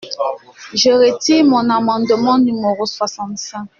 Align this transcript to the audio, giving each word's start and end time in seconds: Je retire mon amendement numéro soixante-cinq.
Je 0.73 0.89
retire 0.89 1.45
mon 1.45 1.69
amendement 1.69 2.39
numéro 2.39 2.87
soixante-cinq. 2.87 3.67